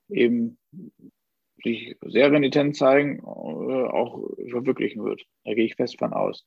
[0.10, 0.58] eben
[1.64, 5.24] sich sehr renitent zeigen, äh, auch verwirklichen wird.
[5.44, 6.46] Da gehe ich fest von aus.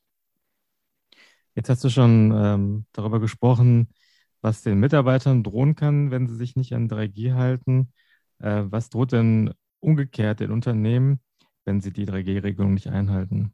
[1.55, 3.89] Jetzt hast du schon ähm, darüber gesprochen,
[4.41, 7.91] was den Mitarbeitern drohen kann, wenn sie sich nicht an 3G halten.
[8.39, 11.19] Äh, was droht denn umgekehrt den Unternehmen,
[11.65, 13.53] wenn sie die 3G-Regelung nicht einhalten?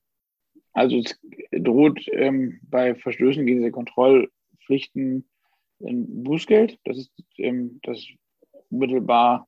[0.73, 1.19] Also es
[1.51, 5.27] droht ähm, bei Verstößen gegen diese Kontrollpflichten
[5.79, 6.79] Bußgeld.
[6.83, 8.05] Das ist ähm, das
[8.69, 9.47] unmittelbar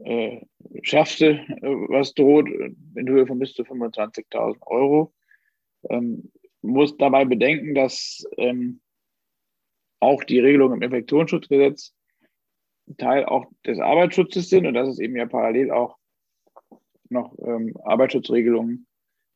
[0.00, 0.40] äh,
[0.82, 5.12] schärfste, äh, was droht, in Höhe von bis zu 25.000 Euro.
[5.88, 6.30] Ähm,
[6.62, 8.80] muss dabei bedenken, dass ähm,
[10.00, 11.94] auch die Regelungen im Infektionsschutzgesetz
[12.98, 15.96] Teil auch des Arbeitsschutzes sind und dass es eben ja parallel auch
[17.08, 18.86] noch ähm, Arbeitsschutzregelungen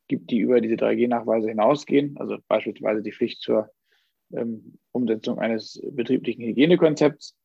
[0.08, 2.16] gibt, die über diese 3G-Nachweise hinausgehen.
[2.18, 3.70] Also beispielsweise die Pflicht zur
[4.32, 7.36] ähm, Umsetzung eines betrieblichen Hygienekonzepts.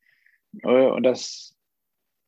[0.63, 1.55] Äh, und dass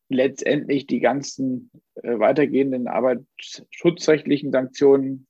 [0.08, 5.26] letztendlich die ganzen äh, weitergehenden arbeitsschutzrechtlichen Sanktionen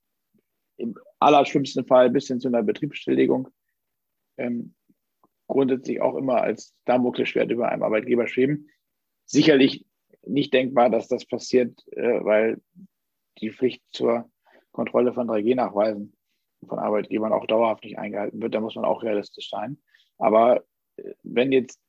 [0.76, 3.48] im allerschlimmsten Fall bis hin zu einer Betriebsstilllegung
[4.36, 4.74] ähm,
[5.48, 8.68] grundsätzlich auch immer als Damoklesschwert über einem Arbeitgeber schweben.
[9.24, 9.84] Sicherlich
[10.24, 12.60] nicht denkbar, dass das passiert, äh, weil
[13.38, 14.30] die Pflicht zur
[14.72, 16.12] Kontrolle von 3G-Nachweisen
[16.66, 18.54] von Arbeitgebern auch dauerhaft nicht eingehalten wird.
[18.54, 19.78] Da muss man auch realistisch sein.
[20.18, 20.64] Aber
[20.96, 21.80] äh, wenn jetzt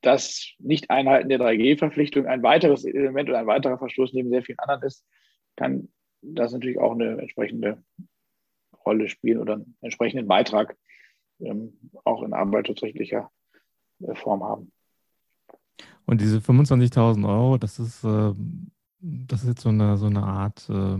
[0.00, 4.82] das Nicht-Einhalten der 3G-Verpflichtung ein weiteres Element oder ein weiterer Verstoß neben sehr vielen anderen
[4.82, 5.04] ist,
[5.56, 5.88] kann
[6.22, 7.82] das natürlich auch eine entsprechende
[8.84, 10.76] Rolle spielen oder einen entsprechenden Beitrag
[11.40, 13.30] ähm, auch in arbeitsschutzrechtlicher
[14.00, 14.72] äh, Form haben.
[16.06, 18.32] Und diese 25.000 Euro, das ist, äh,
[19.00, 20.98] das ist jetzt so eine, so eine Art äh,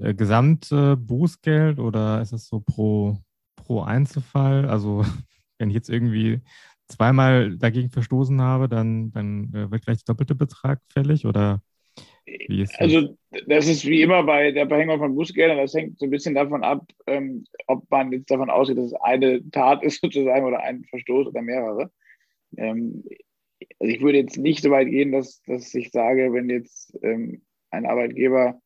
[0.00, 3.18] äh Gesamtbußgeld oder ist es so pro,
[3.56, 4.68] pro Einzelfall?
[4.68, 5.04] Also
[5.58, 6.40] wenn ich jetzt irgendwie
[6.88, 11.62] zweimal dagegen verstoßen habe, dann, dann äh, wird gleich der doppelte Betrag fällig oder
[12.48, 12.80] wie ist das?
[12.80, 16.34] Also das ist wie immer bei der Verhängung von Bußgeldern, das hängt so ein bisschen
[16.34, 20.60] davon ab, ähm, ob man jetzt davon ausgeht, dass es eine Tat ist sozusagen oder
[20.60, 21.90] ein Verstoß oder mehrere.
[22.56, 23.04] Ähm,
[23.78, 27.42] also ich würde jetzt nicht so weit gehen, dass, dass ich sage, wenn jetzt ähm,
[27.70, 28.60] ein Arbeitgeber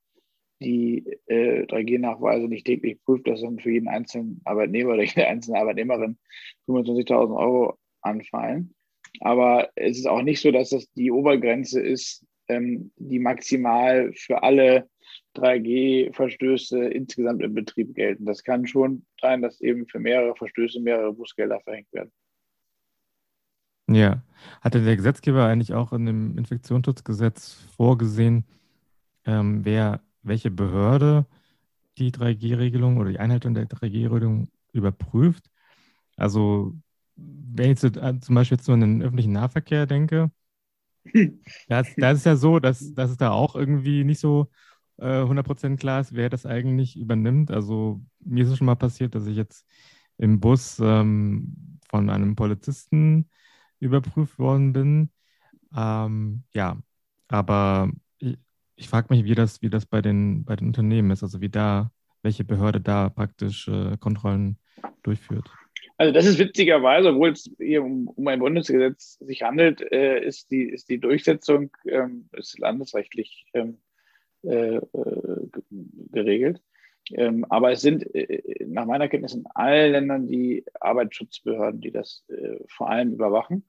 [0.60, 5.58] die äh, 3G-Nachweise nicht täglich prüft, dass dann für jeden einzelnen Arbeitnehmer oder jede einzelne
[5.58, 6.18] Arbeitnehmerin
[6.66, 8.74] 25.000 Euro anfallen.
[9.20, 14.42] Aber es ist auch nicht so, dass das die Obergrenze ist, ähm, die maximal für
[14.42, 14.88] alle
[15.36, 18.24] 3G-Verstöße insgesamt im Betrieb gelten.
[18.24, 22.12] Das kann schon sein, dass eben für mehrere Verstöße mehrere Bußgelder verhängt werden.
[23.88, 24.22] Ja.
[24.60, 28.44] Hatte der Gesetzgeber eigentlich auch in dem Infektionsschutzgesetz vorgesehen,
[29.24, 31.26] ähm, wer, welche Behörde
[31.98, 35.50] die 3G-Regelung oder die Einhaltung der 3G-Regelung überprüft?
[36.16, 36.74] Also,
[37.16, 40.30] wenn ich äh, zum Beispiel jetzt nur an den öffentlichen Nahverkehr denke,
[41.68, 44.50] da ist, das ist ja so, dass, dass es da auch irgendwie nicht so
[44.98, 47.50] äh, 100% klar ist, wer das eigentlich übernimmt.
[47.50, 49.66] Also, mir ist es schon mal passiert, dass ich jetzt
[50.18, 53.28] im Bus ähm, von einem Polizisten
[53.80, 55.10] überprüft worden bin.
[55.76, 56.78] Ähm, ja,
[57.28, 57.90] aber
[58.76, 61.48] ich, frage mich, wie das, wie das bei den, bei den Unternehmen ist, also wie
[61.48, 61.90] da,
[62.22, 64.58] welche Behörde da praktisch äh, Kontrollen
[65.02, 65.48] durchführt.
[65.98, 70.50] Also das ist witzigerweise, obwohl es hier um, um ein Bundesgesetz sich handelt, äh, ist,
[70.50, 73.78] die, ist die Durchsetzung ähm, ist landesrechtlich ähm,
[74.42, 74.80] äh, äh
[76.12, 76.60] geregelt.
[77.12, 82.24] Ähm, aber es sind äh, nach meiner Kenntnis in allen Ländern die Arbeitsschutzbehörden, die das
[82.28, 83.64] äh, vor allem überwachen.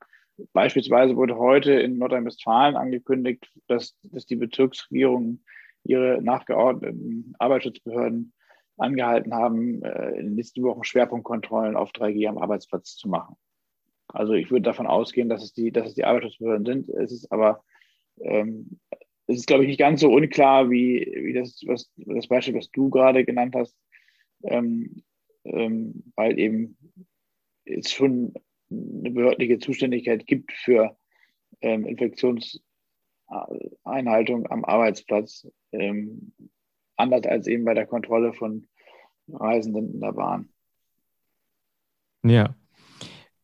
[0.54, 5.44] Beispielsweise wurde heute in Nordrhein-Westfalen angekündigt, dass, dass die Bezirksregierungen
[5.84, 8.34] ihre nachgeordneten Arbeitsschutzbehörden
[8.78, 13.36] angehalten haben, äh, in den nächsten Wochen Schwerpunktkontrollen auf 3G am Arbeitsplatz zu machen.
[14.08, 16.90] Also ich würde davon ausgehen, dass es die, dass es die Arbeitsschutzbehörden sind.
[16.90, 17.64] Es ist aber
[18.22, 18.80] ähm,
[19.28, 22.72] es ist, glaube ich, nicht ganz so unklar, wie, wie das, was, das Beispiel, was
[22.72, 23.76] du gerade genannt hast,
[24.44, 25.04] ähm,
[25.44, 26.78] ähm, weil eben
[27.66, 28.34] es schon
[28.70, 30.98] eine behördliche Zuständigkeit gibt für
[31.62, 36.34] ähm, Infektionseinhaltung am Arbeitsplatz, ähm,
[36.96, 38.68] anders als eben bei der Kontrolle von
[39.30, 40.50] Reisenden in der Bahn.
[42.24, 42.56] Ja.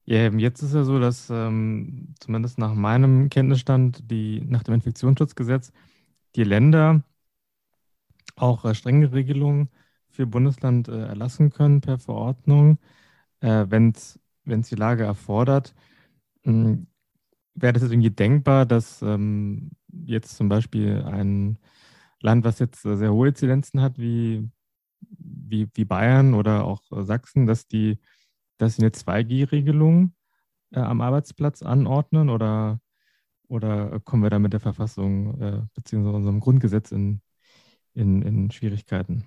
[0.06, 5.72] Ja, jetzt ist ja so, dass ähm, zumindest nach meinem Kenntnisstand, die nach dem Infektionsschutzgesetz,
[6.36, 7.04] die Länder
[8.36, 9.70] auch äh, strenge Regelungen
[10.10, 12.80] für Bundesland äh, erlassen können per Verordnung,
[13.40, 15.74] äh, wenn es die Lage erfordert.
[16.44, 16.88] Hm,
[17.56, 19.72] wäre das irgendwie denkbar, dass ähm,
[20.06, 21.60] jetzt zum Beispiel ein
[22.22, 24.50] Land, was jetzt sehr hohe Inzidenzen hat, wie,
[25.02, 28.00] wie, wie Bayern oder auch Sachsen, dass die
[28.58, 30.14] dass sie eine 2G-Regelung
[30.72, 32.80] äh, am Arbeitsplatz anordnen oder,
[33.48, 36.10] oder kommen wir da mit der Verfassung äh, bzw.
[36.10, 37.22] unserem Grundgesetz in,
[37.94, 39.26] in, in Schwierigkeiten?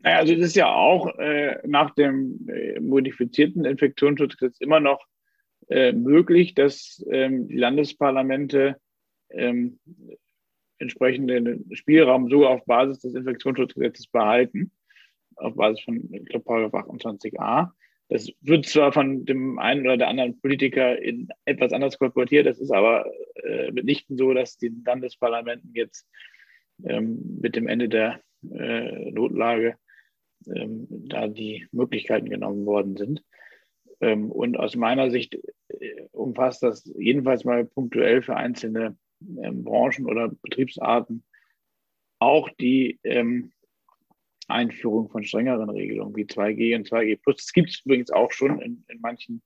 [0.00, 5.04] Naja, also es ist ja auch äh, nach dem äh, modifizierten Infektionsschutzgesetz immer noch
[5.68, 8.76] äh, möglich, dass ähm, die Landesparlamente
[9.30, 9.80] ähm,
[10.78, 14.70] entsprechenden Spielraum sogar auf Basis des Infektionsschutzgesetzes behalten,
[15.34, 17.70] auf Basis von, ich glaube, 28a.
[18.08, 22.58] Das wird zwar von dem einen oder der anderen Politiker in etwas anders kolportiert, das
[22.58, 23.04] ist aber
[23.42, 26.08] äh, mitnichten so, dass den Landesparlamenten jetzt
[26.84, 29.76] ähm, mit dem Ende der äh, Notlage
[30.54, 33.22] ähm, da die Möglichkeiten genommen worden sind.
[34.00, 35.34] Ähm, und aus meiner Sicht
[35.68, 38.96] äh, umfasst das jedenfalls mal punktuell für einzelne
[39.42, 41.24] ähm, Branchen oder Betriebsarten
[42.20, 43.52] auch die ähm,
[44.48, 47.36] Einführung von strengeren Regelungen wie 2G und 2G Plus.
[47.36, 49.42] Das gibt es übrigens auch schon in, in manchen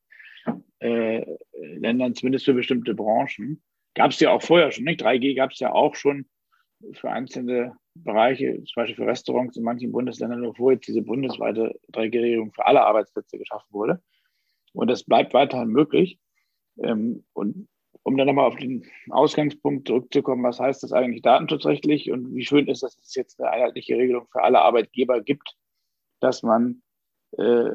[0.78, 1.24] äh,
[1.58, 3.62] Ländern, zumindest für bestimmte Branchen.
[3.94, 5.02] Gab es ja auch vorher schon, nicht?
[5.02, 6.26] 3G gab es ja auch schon
[6.92, 12.52] für einzelne Bereiche, zum Beispiel für Restaurants in manchen Bundesländern, bevor jetzt diese bundesweite 3G-Regelung
[12.52, 14.02] für alle Arbeitsplätze geschaffen wurde.
[14.72, 16.18] Und das bleibt weiterhin möglich.
[16.82, 17.68] Ähm, und
[18.04, 22.66] um dann nochmal auf den Ausgangspunkt zurückzukommen, was heißt das eigentlich datenschutzrechtlich und wie schön
[22.66, 25.54] ist, dass es jetzt eine einheitliche Regelung für alle Arbeitgeber gibt,
[26.20, 26.82] dass man
[27.38, 27.70] äh,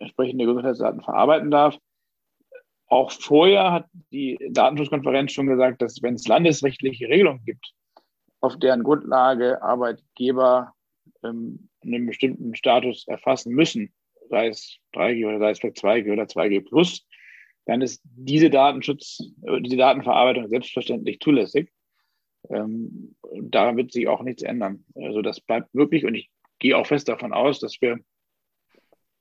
[0.00, 1.78] entsprechende Gesundheitsdaten verarbeiten darf.
[2.86, 7.74] Auch vorher hat die Datenschutzkonferenz schon gesagt, dass wenn es landesrechtliche Regelungen gibt,
[8.40, 10.74] auf deren Grundlage Arbeitgeber
[11.24, 13.92] ähm, einen bestimmten Status erfassen müssen,
[14.28, 17.06] sei es 3G oder sei es vielleicht 2G oder 2G plus,
[17.66, 21.70] dann ist diese Datenschutz, äh, diese Datenverarbeitung selbstverständlich zulässig.
[22.50, 24.84] Ähm, da wird sich auch nichts ändern.
[24.94, 27.98] Also das bleibt wirklich und ich gehe auch fest davon aus, dass wir,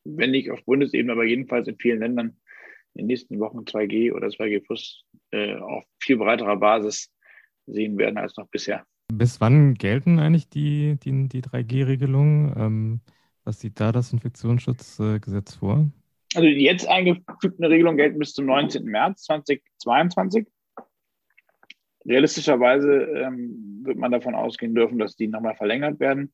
[0.04, 2.40] wenn nicht auf Bundesebene, aber jedenfalls in vielen Ländern
[2.94, 7.12] in den nächsten Wochen 2G oder 2G Plus äh, auf viel breiterer Basis
[7.66, 8.86] sehen werden als noch bisher.
[9.12, 12.54] Bis wann gelten eigentlich die, die, die 3G-Regelungen?
[12.58, 13.02] Ähm,
[13.46, 15.90] was sieht da das Infektionsschutzgesetz vor?
[16.36, 18.84] Also die jetzt eingefügten Regelungen gelten bis zum 19.
[18.84, 20.48] März 2022.
[22.06, 26.34] Realistischerweise ähm, wird man davon ausgehen dürfen, dass die nochmal verlängert werden,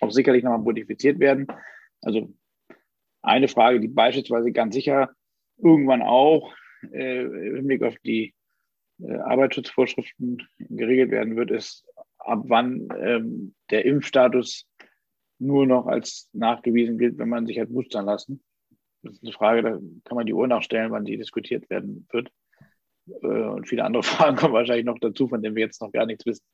[0.00, 1.46] auch sicherlich nochmal modifiziert werden.
[2.00, 2.34] Also
[3.20, 5.10] eine Frage, die beispielsweise ganz sicher
[5.58, 6.54] irgendwann auch
[6.92, 8.43] äh, im Hinblick auf die äh,
[9.00, 11.86] Arbeitsschutzvorschriften geregelt werden wird, ist,
[12.18, 14.66] ab wann ähm, der Impfstatus
[15.38, 18.42] nur noch als nachgewiesen gilt, wenn man sich hat boostern lassen.
[19.02, 19.70] Das ist eine Frage, da
[20.04, 22.30] kann man die Uhr nachstellen, wann die diskutiert werden wird.
[23.22, 26.06] Äh, und viele andere Fragen kommen wahrscheinlich noch dazu, von denen wir jetzt noch gar
[26.06, 26.44] nichts wissen.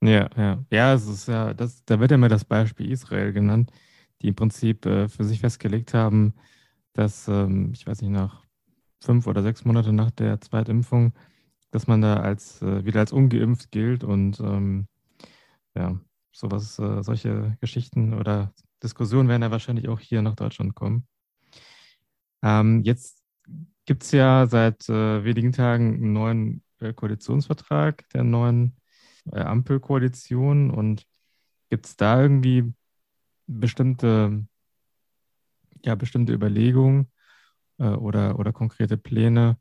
[0.00, 0.64] Ja, ja.
[0.70, 3.70] Ja, es ist ja, das, da wird ja immer das Beispiel Israel genannt,
[4.22, 6.34] die im Prinzip äh, für sich festgelegt haben,
[6.92, 8.44] dass, ähm, ich weiß nicht, nach
[9.02, 11.12] fünf oder sechs Monate nach der Zweitimpfung,
[11.70, 14.88] dass man da als äh, wieder als ungeimpft gilt und ähm,
[15.74, 16.00] ja,
[16.32, 18.52] sowas, äh, solche Geschichten oder
[18.82, 21.06] Diskussionen werden ja wahrscheinlich auch hier nach Deutschland kommen.
[22.42, 23.24] Ähm, jetzt
[23.84, 28.76] gibt es ja seit äh, wenigen Tagen einen neuen äh, Koalitionsvertrag der neuen
[29.32, 31.06] äh, Ampelkoalition und
[31.70, 32.72] gibt es da irgendwie
[33.46, 34.46] bestimmte,
[35.84, 37.10] ja, bestimmte Überlegungen
[37.78, 39.58] äh, oder, oder konkrete Pläne,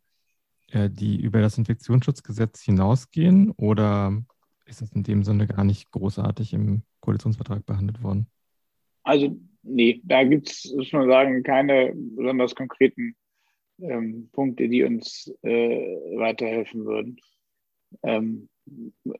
[0.71, 4.21] äh, die über das Infektionsschutzgesetz hinausgehen oder
[4.65, 8.27] ist das in dem Sinne gar nicht großartig im Koalitionsvertrag behandelt worden?
[9.03, 13.15] Also, nee, da gibt es, muss man sagen, keine besonders konkreten
[13.80, 17.17] ähm, Punkte, die uns äh, weiterhelfen würden.
[18.03, 18.49] Ähm,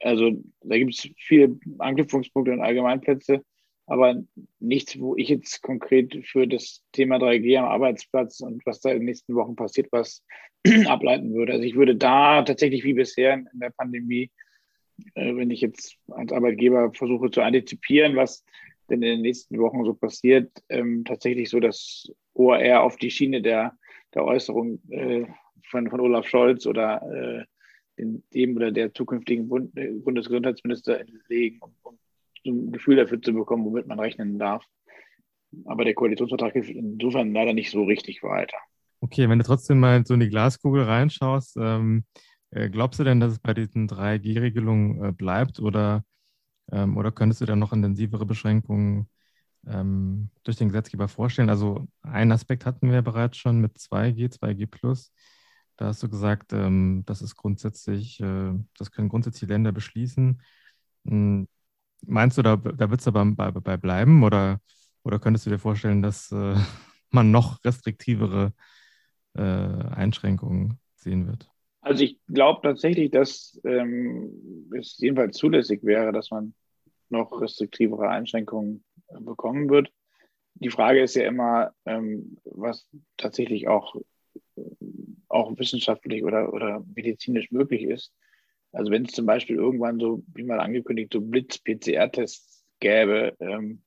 [0.02, 0.32] also,
[0.62, 3.44] da gibt es viele Anknüpfungspunkte und Allgemeinplätze,
[3.88, 4.22] aber
[4.60, 9.00] nichts, wo ich jetzt konkret für das Thema 3G am Arbeitsplatz und was da in
[9.00, 10.24] den nächsten Wochen passiert, was
[10.86, 11.54] ableiten würde.
[11.54, 14.30] Also, ich würde da tatsächlich wie bisher in der Pandemie
[15.16, 18.44] äh, wenn ich jetzt als Arbeitgeber versuche zu antizipieren, was
[18.90, 23.42] denn in den nächsten Wochen so passiert, ähm, tatsächlich so das OR auf die Schiene
[23.42, 23.78] der,
[24.14, 25.26] der Äußerung äh,
[25.70, 27.46] von, von Olaf Scholz oder äh,
[28.00, 31.98] dem oder der zukünftigen Bund, Bundesgesundheitsminister legen, um
[32.48, 34.66] ein Gefühl dafür zu bekommen, womit man rechnen darf.
[35.66, 38.58] Aber der Koalitionsvertrag hilft insofern leider nicht so richtig weiter.
[39.00, 42.04] Okay, wenn du trotzdem mal so in die Glaskugel reinschaust, ähm,
[42.52, 46.04] äh, glaubst du denn, dass es bei diesen 3G-Regelungen äh, bleibt oder,
[46.72, 49.10] ähm, oder könntest du da noch intensivere Beschränkungen
[49.68, 51.50] ähm, durch den Gesetzgeber vorstellen?
[51.50, 55.12] Also einen Aspekt hatten wir bereits schon mit 2G, 2G Plus.
[55.78, 60.42] Da hast du gesagt, ähm, das ist grundsätzlich, äh, das können grundsätzlich Länder beschließen.
[62.06, 64.62] Meinst du, da, da wird es aber bei, bei bleiben oder,
[65.04, 66.56] oder könntest du dir vorstellen, dass äh,
[67.12, 68.54] man noch restriktivere
[69.36, 71.50] äh, Einschränkungen sehen wird?
[71.82, 76.54] Also ich glaube tatsächlich, dass ähm, es jedenfalls zulässig wäre, dass man
[77.10, 79.92] noch restriktivere Einschränkungen äh, bekommen wird.
[80.56, 83.96] Die Frage ist ja immer, ähm, was tatsächlich auch,
[85.30, 88.12] auch wissenschaftlich oder, oder medizinisch möglich ist.
[88.72, 93.82] Also wenn es zum Beispiel irgendwann so, wie mal angekündigt, so Blitz-PCR-Tests gäbe ähm,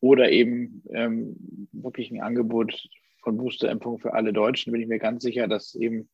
[0.00, 2.88] oder eben ähm, wirklich ein Angebot
[3.22, 6.08] von Boosterimpfung für alle Deutschen, bin ich mir ganz sicher, dass eben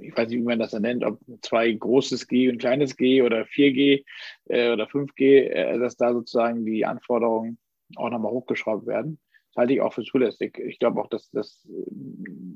[0.00, 3.22] ich weiß nicht, wie man das dann nennt, ob zwei großes G und kleines G
[3.22, 4.04] oder 4G
[4.48, 7.58] äh, oder 5G, äh, dass da sozusagen die Anforderungen
[7.96, 9.18] auch nochmal hochgeschraubt werden.
[9.48, 10.58] Das halte ich auch für zulässig.
[10.58, 11.66] Ich glaube auch, dass das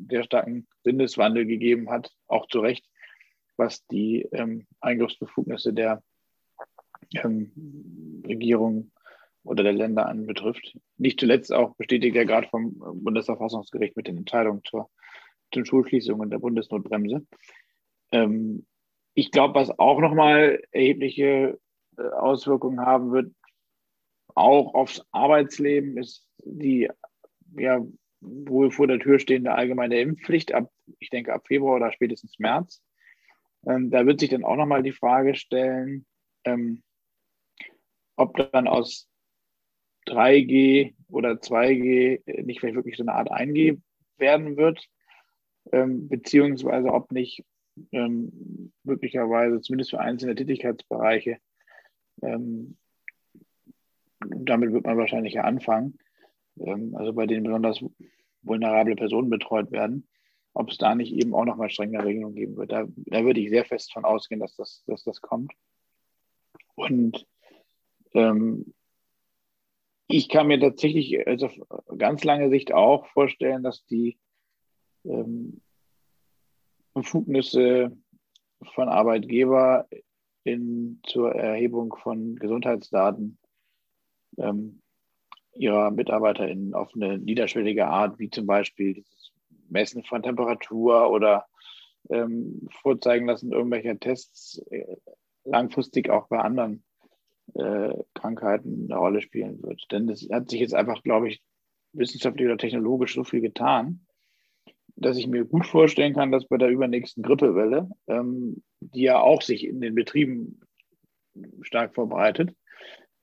[0.09, 2.87] sehr starken Sinneswandel gegeben hat, auch zu Recht,
[3.57, 6.03] was die ähm, Eingriffsbefugnisse der
[7.15, 8.91] ähm, Regierung
[9.45, 10.77] oder der Länder anbetrifft.
[10.99, 14.91] Nicht zuletzt auch bestätigt er gerade vom Bundesverfassungsgericht mit den Entscheidungen zur
[15.55, 17.27] den Schulschließungen der Bundesnotbremse.
[18.13, 18.67] Ähm,
[19.15, 21.59] ich glaube, was auch nochmal erhebliche
[21.97, 23.33] äh, Auswirkungen haben wird,
[24.35, 26.91] auch aufs Arbeitsleben, ist die
[27.57, 27.81] ja,
[28.21, 32.83] wohl vor der Tür stehende allgemeine Impfpflicht ab, ich denke, ab Februar oder spätestens März.
[33.67, 36.07] Ähm, da wird sich dann auch nochmal die Frage stellen,
[36.45, 36.83] ähm,
[38.17, 39.09] ob dann aus
[40.07, 43.81] 3G oder 2G nicht vielleicht wirklich so eine Art 1G
[44.19, 44.89] werden wird,
[45.73, 47.45] ähm, beziehungsweise ob nicht
[47.93, 51.39] ähm, möglicherweise zumindest für einzelne Tätigkeitsbereiche,
[52.23, 52.79] ähm,
[54.21, 55.99] damit wird man wahrscheinlich ja anfangen,
[56.59, 57.85] ähm, also bei denen besonders
[58.43, 60.09] vulnerable Personen betreut werden,
[60.57, 62.73] ob es da nicht eben auch nochmal strengere Regelungen geben wird.
[62.73, 65.53] Da, da würde ich sehr fest von ausgehen, dass das, dass das kommt.
[66.75, 67.27] Und
[68.15, 68.73] ähm,
[70.09, 74.19] ich kann mir tatsächlich also auf ganz lange Sicht auch vorstellen, dass die
[75.05, 75.61] ähm,
[76.95, 77.95] Befugnisse
[78.75, 79.87] von Arbeitgeber
[80.45, 83.37] in, zur Erhebung von Gesundheitsdaten
[84.39, 84.81] ähm,
[85.53, 89.33] ihrer MitarbeiterInnen auf eine niederschwellige Art, wie zum Beispiel das
[89.69, 91.47] Messen von Temperatur oder
[92.11, 94.97] ähm, vorzeigen lassen irgendwelcher Tests äh,
[95.45, 96.85] langfristig auch bei anderen
[97.55, 99.87] äh, Krankheiten eine Rolle spielen wird.
[99.91, 101.43] Denn es hat sich jetzt einfach, glaube ich,
[101.93, 104.07] wissenschaftlich oder technologisch so viel getan,
[104.97, 109.43] dass ich mir gut vorstellen kann, dass bei der übernächsten Grippewelle, ähm, die ja auch
[109.43, 110.61] sich in den Betrieben
[111.63, 112.55] stark verbreitet,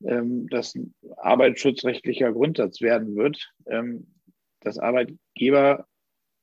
[0.04, 4.08] ähm, dass ein arbeitsschutzrechtlicher Grundsatz werden wird, ähm,
[4.60, 5.88] dass Arbeitgeber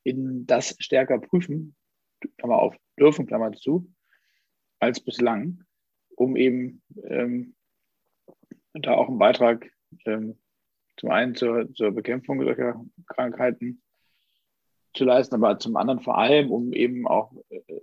[0.02, 1.74] in das stärker prüfen,
[2.38, 3.92] Klammer auf, dürfen, Klammer zu,
[4.78, 5.64] als bislang,
[6.16, 7.54] um eben ähm,
[8.72, 9.70] da auch einen Beitrag
[10.06, 10.38] ähm,
[10.96, 13.82] zum einen zur, zur Bekämpfung solcher Krankheiten
[14.94, 17.80] zu leisten, aber zum anderen vor allem, um eben auch äh,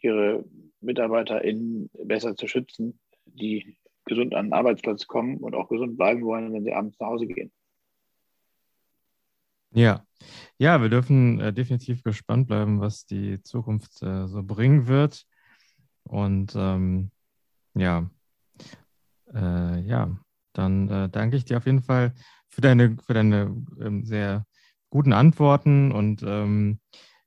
[0.00, 0.44] ihre
[0.80, 6.52] MitarbeiterInnen besser zu schützen, die gesund an den Arbeitsplatz kommen und auch gesund bleiben wollen,
[6.52, 7.52] wenn sie abends nach Hause gehen.
[9.70, 10.06] Ja,
[10.58, 15.24] ja, wir dürfen äh, definitiv gespannt bleiben, was die Zukunft äh, so bringen wird.
[16.04, 17.10] Und ähm,
[17.74, 18.10] ja,
[19.32, 20.16] äh, ja,
[20.52, 22.12] dann äh, danke ich dir auf jeden Fall
[22.48, 24.44] für deine, für deine ähm, sehr
[24.90, 26.80] guten Antworten und ähm,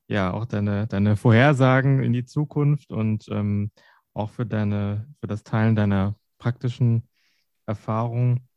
[0.07, 3.71] ja, auch deine, deine Vorhersagen in die Zukunft und ähm,
[4.13, 7.07] auch für deine, für das Teilen deiner praktischen
[7.65, 8.47] Erfahrungen,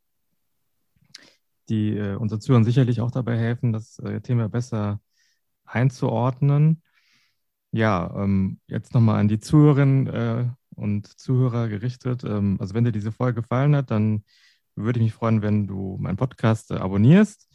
[1.69, 4.99] die äh, unseren Zuhörern sicherlich auch dabei helfen, das äh, Thema besser
[5.65, 6.81] einzuordnen.
[7.71, 12.23] Ja, ähm, jetzt nochmal an die Zuhörerinnen äh, und Zuhörer gerichtet.
[12.23, 14.23] Ähm, also wenn dir diese Folge gefallen hat, dann
[14.75, 17.49] würde ich mich freuen, wenn du meinen Podcast äh, abonnierst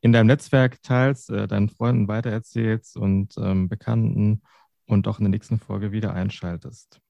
[0.00, 4.42] in deinem Netzwerk teilst, äh, deinen Freunden weitererzählst und ähm, Bekannten
[4.86, 7.00] und auch in der nächsten Folge wieder einschaltest.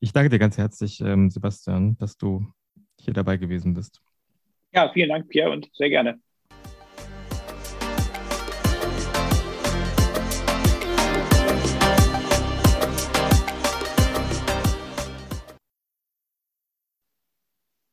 [0.00, 2.46] Ich danke dir ganz herzlich, ähm, Sebastian, dass du
[2.98, 4.02] hier dabei gewesen bist.
[4.74, 6.20] Ja, vielen Dank, Pierre, und sehr gerne.